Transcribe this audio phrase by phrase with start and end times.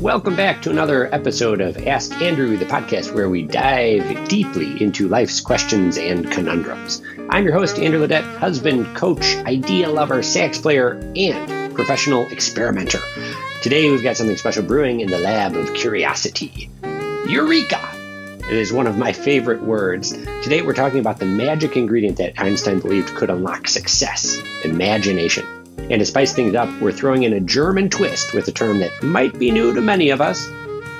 [0.00, 5.08] Welcome back to another episode of Ask Andrew, the podcast where we dive deeply into
[5.08, 7.02] life's questions and conundrums.
[7.28, 13.00] I'm your host, Andrew Ledet, husband, coach, idea lover, sax player, and professional experimenter.
[13.62, 16.70] Today we've got something special brewing in the lab of curiosity.
[17.28, 17.86] Eureka!
[18.48, 20.12] It is one of my favorite words.
[20.42, 25.59] Today we're talking about the magic ingredient that Einstein believed could unlock success imagination.
[25.78, 29.02] And to spice things up, we're throwing in a German twist with a term that
[29.02, 30.48] might be new to many of us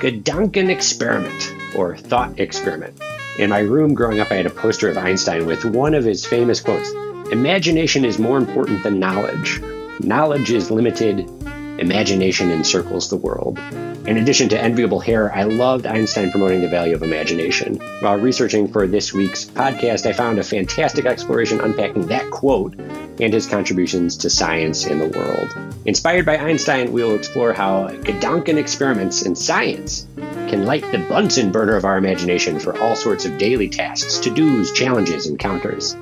[0.01, 2.99] Gedanken experiment, or thought experiment.
[3.37, 6.25] In my room growing up, I had a poster of Einstein with one of his
[6.25, 6.91] famous quotes
[7.31, 9.61] Imagination is more important than knowledge.
[9.99, 11.29] Knowledge is limited,
[11.77, 13.59] imagination encircles the world.
[14.07, 17.75] In addition to enviable hair, I loved Einstein promoting the value of imagination.
[17.99, 23.31] While researching for this week's podcast, I found a fantastic exploration unpacking that quote and
[23.31, 25.55] his contributions to science and the world.
[25.85, 31.51] Inspired by Einstein, we will explore how Gedanken experiments in science can light the Bunsen
[31.51, 35.93] burner of our imagination for all sorts of daily tasks, to dos, challenges, encounters.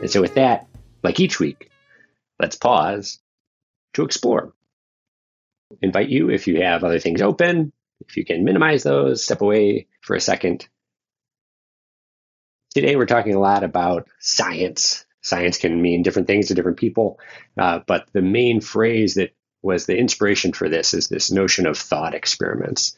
[0.00, 0.68] And so, with that,
[1.02, 1.68] like each week,
[2.38, 3.18] let's pause
[3.94, 4.52] to explore
[5.80, 7.72] invite you if you have other things open,
[8.06, 10.68] if you can minimize those, step away for a second.
[12.74, 15.04] Today, we're talking a lot about science.
[15.22, 17.18] Science can mean different things to different people,
[17.58, 21.76] uh, but the main phrase that was the inspiration for this is this notion of
[21.76, 22.96] thought experiments.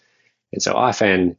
[0.53, 1.37] And so often,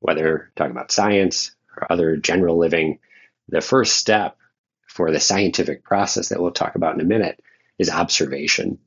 [0.00, 3.00] whether talking about science or other general living,
[3.48, 4.38] the first step
[4.86, 7.42] for the scientific process that we'll talk about in a minute
[7.78, 8.78] is observation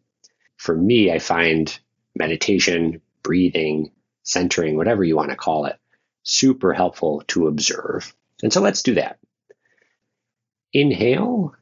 [0.57, 1.77] for me, I find
[2.15, 3.91] meditation, breathing,
[4.23, 5.77] centering, whatever you want to call it,
[6.23, 8.13] super helpful to observe.
[8.43, 9.19] And so let's do that.
[10.73, 11.55] Inhale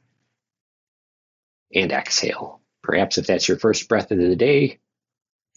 [1.74, 2.60] and exhale.
[2.82, 4.78] Perhaps if that's your first breath of the day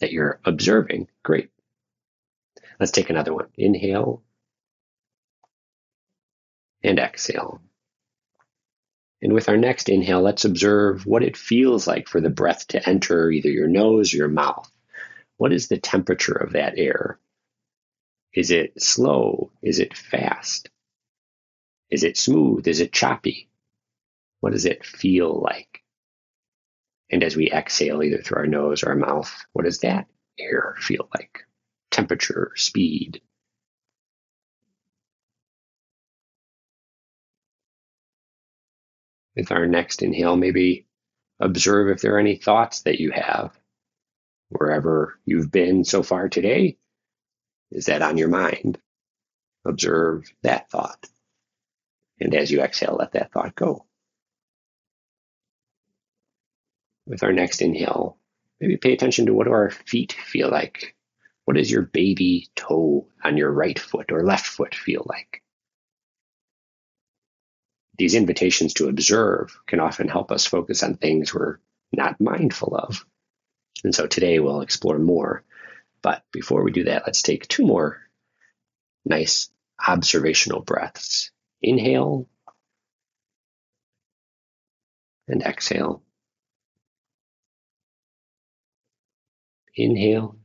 [0.00, 1.50] that you're observing, great.
[2.78, 3.48] Let's take another one.
[3.56, 4.22] Inhale
[6.82, 7.60] and exhale.
[9.22, 12.88] And with our next inhale, let's observe what it feels like for the breath to
[12.88, 14.70] enter either your nose or your mouth.
[15.36, 17.18] What is the temperature of that air?
[18.32, 19.50] Is it slow?
[19.62, 20.70] Is it fast?
[21.90, 22.66] Is it smooth?
[22.68, 23.50] Is it choppy?
[24.40, 25.82] What does it feel like?
[27.10, 30.06] And as we exhale either through our nose or our mouth, what does that
[30.38, 31.40] air feel like?
[31.90, 33.20] Temperature, speed,
[39.36, 40.86] with our next inhale, maybe
[41.38, 43.58] observe if there are any thoughts that you have
[44.48, 46.76] wherever you've been so far today.
[47.70, 48.78] Is that on your mind?
[49.64, 51.06] Observe that thought.
[52.18, 53.86] And as you exhale, let that thought go.
[57.06, 58.18] With our next inhale,
[58.60, 60.94] maybe pay attention to what do our feet feel like?
[61.44, 65.42] What does your baby toe on your right foot or left foot feel like?
[68.00, 71.58] These invitations to observe can often help us focus on things we're
[71.92, 73.04] not mindful of.
[73.84, 75.44] And so today we'll explore more.
[76.00, 78.00] But before we do that, let's take two more
[79.04, 79.50] nice
[79.86, 81.30] observational breaths.
[81.60, 82.26] Inhale
[85.28, 86.02] and exhale.
[89.76, 90.38] Inhale.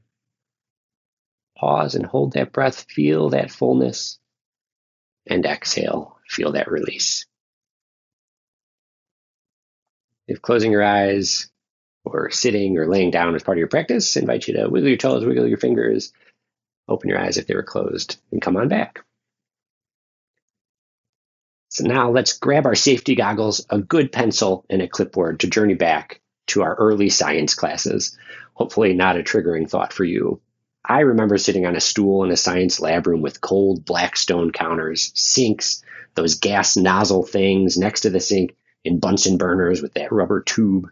[1.58, 2.86] Pause and hold that breath.
[2.92, 4.20] Feel that fullness.
[5.26, 6.20] And exhale.
[6.28, 7.26] Feel that release.
[10.28, 11.50] If closing your eyes
[12.04, 14.90] or sitting or laying down is part of your practice, I invite you to wiggle
[14.90, 16.14] your toes, wiggle your fingers,
[16.88, 19.04] open your eyes if they were closed, and come on back.
[21.70, 25.74] So now let's grab our safety goggles, a good pencil, and a clipboard to journey
[25.74, 28.18] back to our early science classes.
[28.54, 30.40] Hopefully, not a triggering thought for you.
[30.88, 34.52] I remember sitting on a stool in a science lab room with cold black stone
[34.52, 35.84] counters, sinks,
[36.14, 40.90] those gas nozzle things next to the sink, in Bunsen burners with that rubber tube.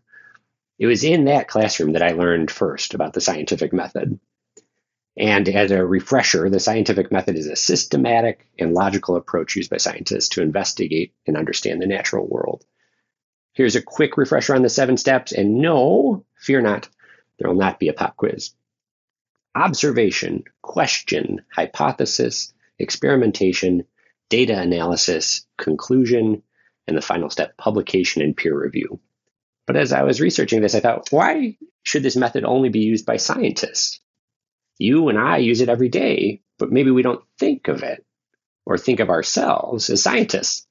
[0.80, 4.20] It was in that classroom that I learned first about the scientific method.
[5.16, 9.78] And as a refresher, the scientific method is a systematic and logical approach used by
[9.78, 12.66] scientists to investigate and understand the natural world.
[13.54, 16.90] Here's a quick refresher on the seven steps, and no, fear not,
[17.38, 18.52] there will not be a pop quiz.
[19.54, 23.86] Observation, question, hypothesis, experimentation,
[24.30, 26.42] data analysis, conclusion,
[26.88, 29.00] and the final step, publication and peer review.
[29.66, 33.06] But as I was researching this, I thought, why should this method only be used
[33.06, 34.02] by scientists?
[34.78, 38.06] You and I use it every day, but maybe we don't think of it
[38.66, 40.68] or think of ourselves as scientists.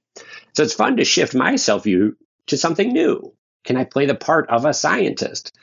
[0.55, 2.17] So it's fun to shift my self view
[2.49, 3.35] to something new.
[3.65, 5.57] Can I play the part of a scientist?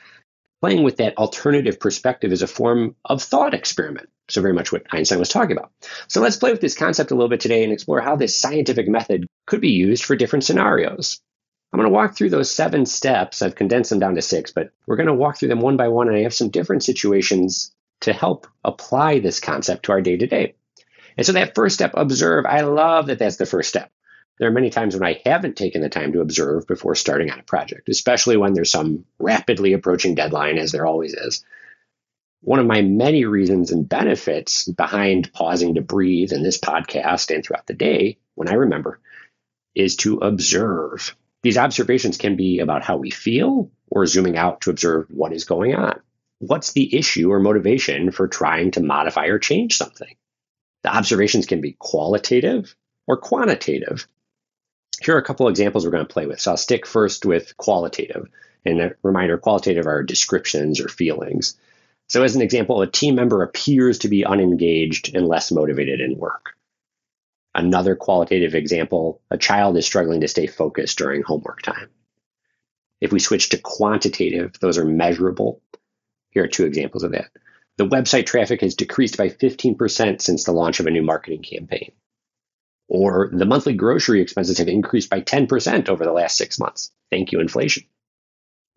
[0.60, 4.08] Playing with that alternative perspective is a form of thought experiment.
[4.30, 5.72] So, very much what Einstein was talking about.
[6.08, 8.88] So, let's play with this concept a little bit today and explore how this scientific
[8.88, 11.20] method could be used for different scenarios.
[11.72, 13.42] I'm going to walk through those seven steps.
[13.42, 15.88] I've condensed them down to six, but we're going to walk through them one by
[15.88, 16.08] one.
[16.08, 20.26] And I have some different situations to help apply this concept to our day to
[20.26, 20.54] day.
[21.16, 23.90] And so, that first step, observe, I love that that's the first step.
[24.38, 27.38] There are many times when I haven't taken the time to observe before starting on
[27.38, 31.44] a project, especially when there's some rapidly approaching deadline, as there always is.
[32.42, 37.44] One of my many reasons and benefits behind pausing to breathe in this podcast and
[37.44, 38.98] throughout the day, when I remember,
[39.74, 41.14] is to observe.
[41.42, 45.44] These observations can be about how we feel or zooming out to observe what is
[45.44, 46.00] going on.
[46.38, 50.16] What's the issue or motivation for trying to modify or change something?
[50.82, 52.74] The observations can be qualitative
[53.06, 54.06] or quantitative.
[55.02, 56.40] Here are a couple examples we're going to play with.
[56.40, 58.28] So I'll stick first with qualitative.
[58.64, 61.58] And a reminder qualitative are descriptions or feelings.
[62.10, 66.18] So, as an example, a team member appears to be unengaged and less motivated in
[66.18, 66.56] work.
[67.54, 71.88] Another qualitative example a child is struggling to stay focused during homework time.
[73.00, 75.62] If we switch to quantitative, those are measurable.
[76.30, 77.30] Here are two examples of that.
[77.76, 81.92] The website traffic has decreased by 15% since the launch of a new marketing campaign.
[82.88, 86.90] Or the monthly grocery expenses have increased by 10% over the last six months.
[87.08, 87.84] Thank you, inflation.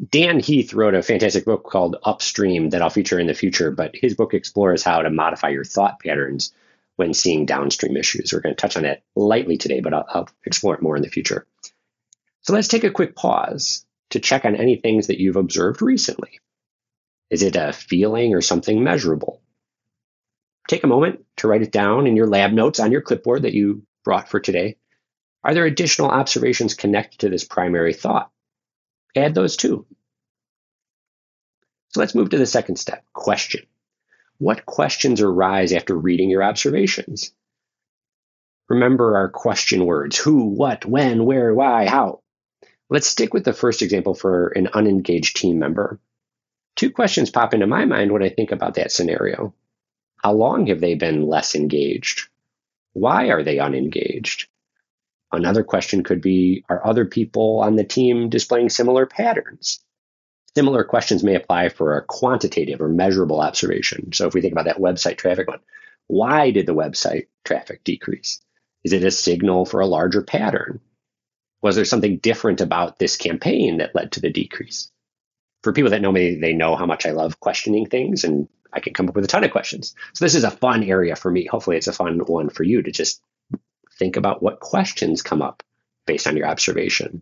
[0.10, 3.96] Dan Heath wrote a fantastic book called Upstream that I'll feature in the future, but
[3.96, 6.54] his book explores how to modify your thought patterns
[6.96, 8.34] when seeing downstream issues.
[8.34, 11.04] We're going to touch on that lightly today, but I'll, I'll explore it more in
[11.04, 11.46] the future.
[12.42, 16.40] So let's take a quick pause to check on any things that you've observed recently.
[17.30, 19.42] Is it a feeling or something measurable?
[20.68, 23.54] Take a moment to write it down in your lab notes on your clipboard that
[23.54, 24.78] you brought for today,
[25.44, 28.32] are there additional observations connected to this primary thought?
[29.16, 29.86] Add those too.
[31.90, 33.66] So let's move to the second step question.
[34.40, 37.32] What questions arise after reading your observations?
[38.68, 42.22] Remember our question words who, what, when, where, why, how.
[42.90, 46.00] Let's stick with the first example for an unengaged team member.
[46.76, 49.54] Two questions pop into my mind when I think about that scenario.
[50.18, 52.30] How long have they been less engaged?
[52.94, 54.48] Why are they unengaged?
[55.34, 59.80] Another question could be Are other people on the team displaying similar patterns?
[60.56, 64.14] Similar questions may apply for a quantitative or measurable observation.
[64.14, 65.62] So if we think about that website traffic one,
[66.06, 68.42] why did the website traffic decrease?
[68.84, 70.80] Is it a signal for a larger pattern?
[71.64, 74.92] Was there something different about this campaign that led to the decrease?
[75.64, 78.82] For people that know me, they know how much I love questioning things and I
[78.82, 79.96] can come up with a ton of questions.
[80.14, 81.46] So this is a fun area for me.
[81.46, 83.22] Hopefully, it's a fun one for you to just
[84.04, 85.64] think about what questions come up
[86.06, 87.22] based on your observation.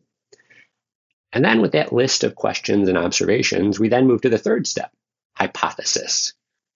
[1.32, 4.66] And then with that list of questions and observations, we then move to the third
[4.66, 4.92] step
[5.34, 6.34] hypothesis.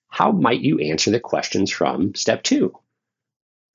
[0.08, 2.78] How might you answer the questions from step two?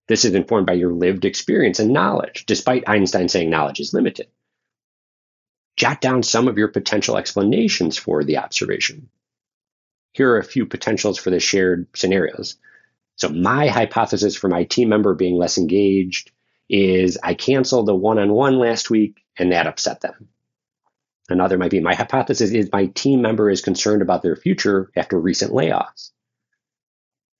[0.07, 4.29] This is informed by your lived experience and knowledge, despite Einstein saying knowledge is limited.
[5.77, 9.11] Jot down some of your potential explanations for the observation
[10.13, 12.57] here are a few potentials for the shared scenarios.
[13.21, 16.33] So my hypothesis for my team member being less engaged
[16.71, 20.29] is I canceled the one-on-one last week and that upset them.
[21.29, 25.21] Another might be my hypothesis is my team member is concerned about their future after
[25.21, 26.13] recent layoffs.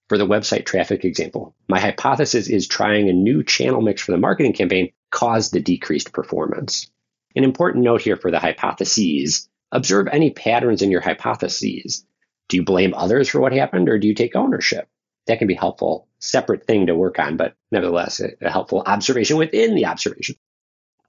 [0.07, 4.19] For the website traffic example, my hypothesis is trying a new channel mix for the
[4.19, 6.91] marketing campaign caused the decreased performance.
[7.35, 12.05] An important note here for the hypotheses observe any patterns in your hypotheses.
[12.49, 14.87] Do you blame others for what happened or do you take ownership?
[15.27, 19.37] That can be helpful, separate thing to work on, but nevertheless, a, a helpful observation
[19.37, 20.35] within the observation.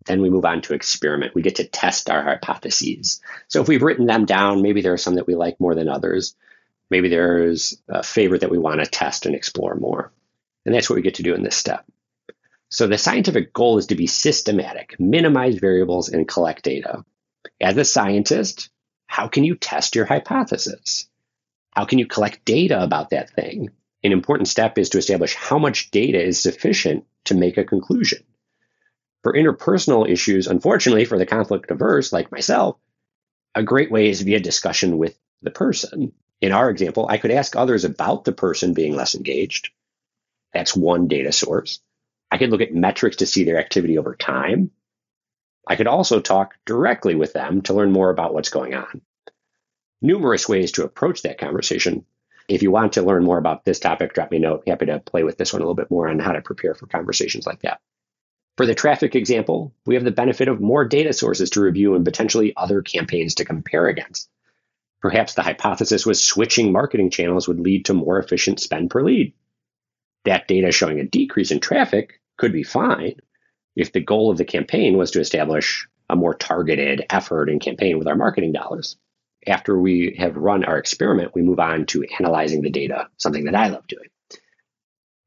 [0.04, 1.35] Then we move on to experiment.
[1.35, 3.21] We get to test our hypotheses.
[3.49, 5.88] So if we've written them down, maybe there are some that we like more than
[5.88, 6.35] others.
[6.90, 10.12] Maybe there's a favorite that we want to test and explore more.
[10.66, 11.85] And that's what we get to do in this step.
[12.69, 17.04] So the scientific goal is to be systematic, minimize variables, and collect data.
[17.61, 18.71] As a scientist,
[19.07, 21.07] how can you test your hypothesis?
[21.71, 23.71] How can you collect data about that thing?
[24.04, 28.25] An important step is to establish how much data is sufficient to make a conclusion.
[29.23, 32.76] For interpersonal issues, unfortunately, for the conflict averse like myself,
[33.54, 36.12] a great way is via discussion with the person.
[36.40, 39.71] In our example, I could ask others about the person being less engaged.
[40.52, 41.80] That's one data source.
[42.30, 44.73] I could look at metrics to see their activity over time.
[45.68, 49.02] I could also talk directly with them to learn more about what's going on
[50.02, 52.04] numerous ways to approach that conversation.
[52.49, 54.64] If you want to learn more about this topic, drop me a note.
[54.66, 56.87] Happy to play with this one a little bit more on how to prepare for
[56.87, 57.80] conversations like that.
[58.56, 62.04] For the traffic example, we have the benefit of more data sources to review and
[62.04, 64.28] potentially other campaigns to compare against.
[65.00, 69.32] Perhaps the hypothesis was switching marketing channels would lead to more efficient spend per lead.
[70.25, 73.16] That data showing a decrease in traffic could be fine
[73.75, 77.99] if the goal of the campaign was to establish a more targeted effort and campaign
[77.99, 78.96] with our marketing dollars.
[79.46, 83.56] After we have run our experiment, we move on to analyzing the data, something that
[83.56, 84.08] I love doing.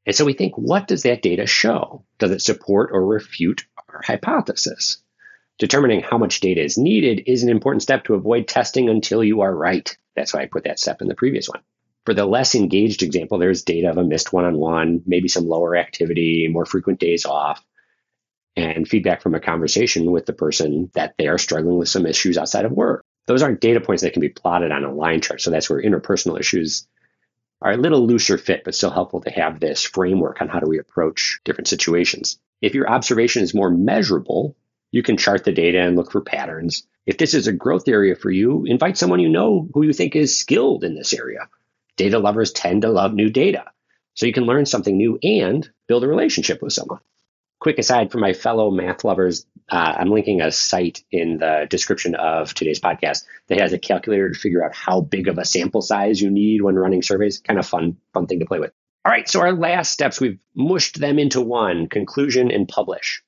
[0.06, 2.04] And so we think, what does that data show?
[2.18, 5.02] Does it support or refute our hypothesis?
[5.58, 9.40] Determining how much data is needed is an important step to avoid testing until you
[9.40, 9.96] are right.
[10.14, 11.60] That's why I put that step in the previous one.
[12.04, 15.48] For the less engaged example, there's data of a missed one on one, maybe some
[15.48, 17.64] lower activity, more frequent days off,
[18.54, 22.38] and feedback from a conversation with the person that they are struggling with some issues
[22.38, 23.04] outside of work.
[23.26, 25.40] Those aren't data points that can be plotted on a line chart.
[25.40, 26.86] So that's where interpersonal issues
[27.60, 30.68] are a little looser fit, but still helpful to have this framework on how do
[30.68, 32.38] we approach different situations.
[32.60, 34.56] If your observation is more measurable,
[34.92, 36.86] you can chart the data and look for patterns.
[37.06, 40.16] If this is a growth area for you, invite someone you know who you think
[40.16, 41.48] is skilled in this area.
[41.96, 43.64] Data lovers tend to love new data.
[44.14, 47.00] So you can learn something new and build a relationship with someone
[47.58, 52.14] quick aside for my fellow math lovers, uh, I'm linking a site in the description
[52.14, 55.82] of today's podcast that has a calculator to figure out how big of a sample
[55.82, 57.40] size you need when running surveys.
[57.40, 58.72] Kind of fun, fun thing to play with.
[59.04, 63.22] All right, so our last steps, we've mushed them into one conclusion and publish.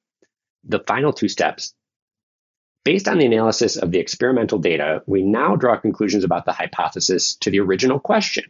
[0.65, 1.75] The final two steps.
[2.85, 7.35] Based on the analysis of the experimental data, we now draw conclusions about the hypothesis
[7.37, 8.45] to the original question.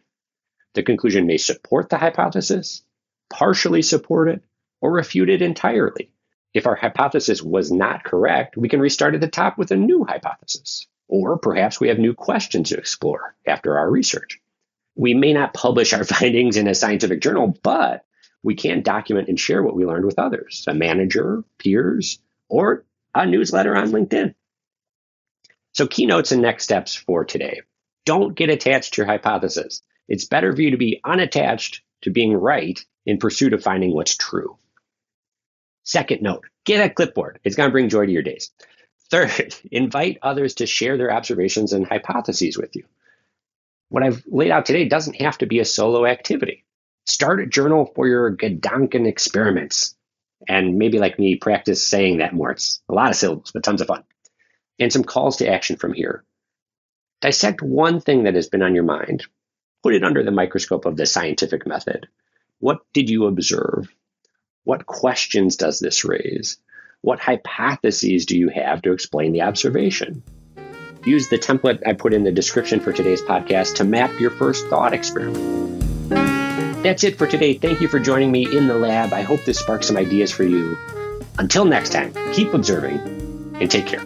[0.74, 2.82] The conclusion may support the hypothesis,
[3.30, 4.42] partially support it,
[4.80, 6.10] or refute it entirely.
[6.54, 10.04] If our hypothesis was not correct, we can restart at the top with a new
[10.04, 10.86] hypothesis.
[11.06, 14.40] Or perhaps we have new questions to explore after our research.
[14.94, 18.04] We may not publish our findings in a scientific journal, but
[18.42, 23.26] we can document and share what we learned with others, a manager, peers, or a
[23.26, 24.34] newsletter on LinkedIn.
[25.72, 27.62] So, keynotes and next steps for today.
[28.04, 29.82] Don't get attached to your hypothesis.
[30.08, 34.16] It's better for you to be unattached to being right in pursuit of finding what's
[34.16, 34.56] true.
[35.88, 37.40] Second note, get a clipboard.
[37.44, 38.50] It's going to bring joy to your days.
[39.10, 42.84] Third, invite others to share their observations and hypotheses with you.
[43.88, 46.66] What I've laid out today doesn't have to be a solo activity.
[47.06, 49.96] Start a journal for your Gedanken experiments.
[50.46, 52.50] And maybe like me, practice saying that more.
[52.50, 54.04] It's a lot of syllables, but tons of fun.
[54.78, 56.22] And some calls to action from here.
[57.22, 59.24] Dissect one thing that has been on your mind.
[59.82, 62.08] Put it under the microscope of the scientific method.
[62.58, 63.88] What did you observe?
[64.68, 66.58] What questions does this raise?
[67.00, 70.22] What hypotheses do you have to explain the observation?
[71.06, 74.66] Use the template I put in the description for today's podcast to map your first
[74.66, 76.10] thought experiment.
[76.82, 77.54] That's it for today.
[77.54, 79.14] Thank you for joining me in the lab.
[79.14, 80.76] I hope this sparks some ideas for you.
[81.38, 82.98] Until next time, keep observing
[83.58, 84.04] and take care.